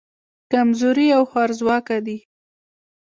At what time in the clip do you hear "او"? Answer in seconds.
1.17-1.23